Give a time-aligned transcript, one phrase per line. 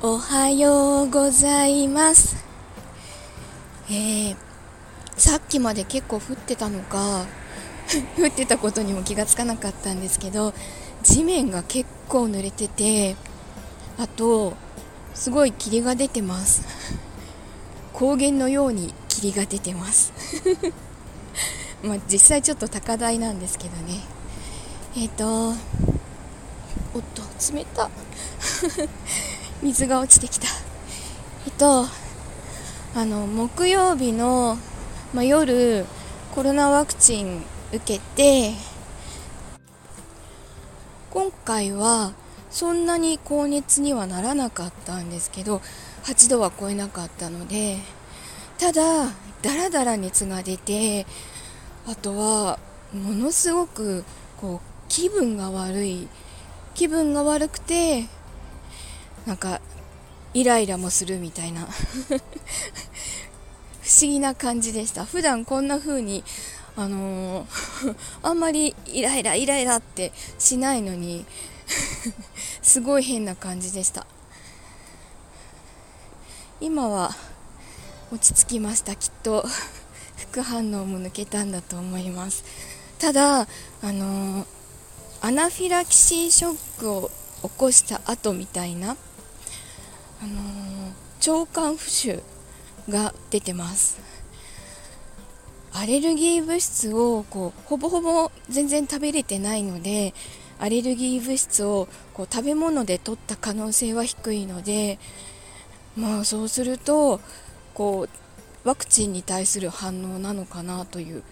[0.00, 2.36] おはようございます。
[3.90, 4.36] えー、
[5.16, 7.26] さっきまで結構降ってたのか、
[8.16, 10.54] 降ってたことにも気がつかなかったんですけど、
[11.02, 13.16] 地面が結構濡れてて、
[13.98, 14.52] あと、
[15.14, 16.62] すごい霧が出てます。
[17.92, 20.12] 高原のように霧が出てます。
[21.82, 23.98] まあ実際ちょっと高台なんですけどね。
[24.96, 25.54] えっ、ー、と、おっ
[27.16, 27.22] と、
[27.52, 27.90] 冷た。
[29.62, 30.46] 水が落ちてきた。
[31.46, 31.86] えっと、
[32.94, 34.56] あの、木曜日の、
[35.12, 35.84] ま、夜、
[36.34, 38.52] コロナワクチン受けて、
[41.10, 42.12] 今回は
[42.50, 45.60] そんなに高熱にはならなかったんですけど、
[46.04, 47.78] 8度は超えなかったので、
[48.58, 49.06] ただ、
[49.42, 51.04] だらだら熱が出て、
[51.86, 52.58] あとは、
[52.92, 54.04] ものすごく、
[54.40, 56.08] こう、気分が悪い。
[56.74, 58.06] 気分が悪くて、
[59.28, 59.60] なんか、
[60.32, 61.68] イライラもするみたいな
[62.08, 62.16] 不
[63.90, 65.04] 思議な感じでした。
[65.04, 66.24] 普段こんな風に、
[66.76, 71.26] あのー、 あんまりイライライライラってしないのに
[72.62, 74.06] すごい変な感じでした。
[76.62, 77.14] 今は
[78.10, 78.96] 落ち着きました。
[78.96, 79.46] きっと
[80.16, 82.44] 副反応も抜けたんだと思います。
[82.98, 83.46] ただ、あ
[83.82, 84.46] のー、
[85.20, 87.10] アナフィラキシーショックを
[87.42, 88.96] 起こした後みたいな
[90.20, 92.22] あのー、腸管浮腫
[92.88, 94.08] が出てます。
[95.72, 100.14] アレルギー物質をこうほぼほぼ全然食べれてないので
[100.58, 104.98] アレルギー物質をこう食べ物で取った可能性は低いので
[105.96, 107.20] まあそうすると
[107.74, 108.08] こ
[108.64, 111.22] うワクチンに対する反応なのかなという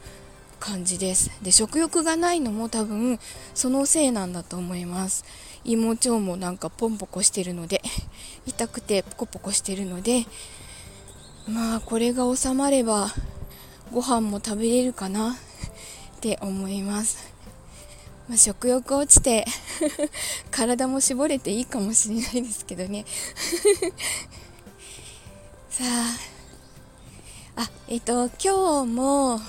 [0.58, 1.30] 感じです。
[1.42, 3.18] で食欲がないのも多分
[3.54, 5.24] そのせいなんだと思います。
[5.64, 7.82] 胃も腸もなんかポンポコしてるので
[8.46, 10.26] 痛くてポコポコしてるので
[11.48, 13.12] まあこれが収まれば
[13.92, 15.36] ご飯も食べれるかなっ
[16.20, 17.18] て思います、
[18.28, 19.44] まあ、食欲落ちて
[20.52, 23.04] 体も絞れていいかもしれないですけどね。
[25.70, 26.36] さあ。
[27.58, 29.40] あえっ、と今日も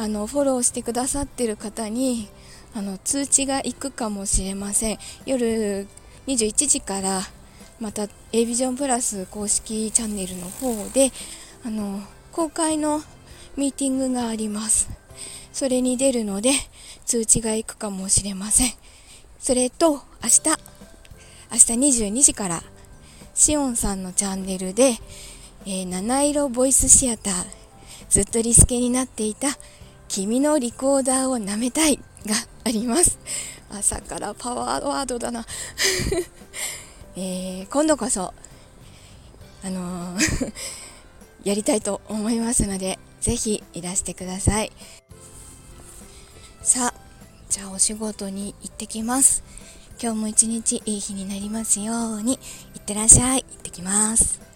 [0.00, 2.26] あのフォローしてくださってる方に
[2.74, 4.98] あの通知が行くかもしれません。
[5.26, 5.86] 夜
[6.26, 7.20] 21時から
[7.80, 11.12] また a ビジョンプラス公式チャンネルの方で
[11.66, 12.00] あの
[12.32, 13.02] 公開の
[13.58, 14.88] ミーティングがあります。
[15.52, 16.52] それに出るので
[17.04, 18.72] 通知が行くかもしれません。
[19.38, 19.98] それと明
[20.30, 20.48] 日
[21.52, 21.58] 明
[21.90, 22.62] 日22時から
[23.34, 24.94] しおんさんのチャンネルで、
[25.66, 27.34] えー、七色ボイスシアター
[28.08, 29.48] ずっとリスケになっていた
[30.10, 32.34] 君のリコーダーを舐めたいが
[32.64, 33.16] あります。
[33.70, 35.46] 朝からパワーワードだな。
[37.14, 38.34] えー、今度こそ
[39.62, 40.52] あのー
[41.44, 44.72] やりたいと思いますのでぜひいらしてください。
[46.60, 46.94] さあ
[47.48, 49.44] じゃあお仕事に行ってきます。
[50.02, 52.40] 今日も一日いい日になりますように
[52.74, 53.44] いってらっしゃい。
[53.48, 54.49] 行ってきます。